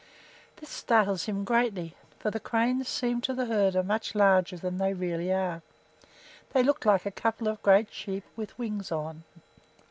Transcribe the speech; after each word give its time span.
This 0.55 0.69
startles 0.71 1.25
him 1.25 1.43
greatly, 1.43 1.93
for 2.17 2.31
the 2.31 2.39
cranes 2.39 2.87
seem 2.89 3.21
to 3.21 3.35
the 3.35 3.45
herder 3.45 3.83
much 3.83 4.15
larger 4.15 4.57
than 4.57 4.79
they 4.79 4.95
really 4.95 5.31
are. 5.31 5.61
They 6.53 6.63
look 6.63 6.85
like 6.85 7.05
a 7.05 7.11
couple 7.11 7.47
of 7.47 7.61
great 7.61 7.93
sheep 7.93 8.23
with 8.35 8.57
wings 8.57 8.91
on. 8.91 9.23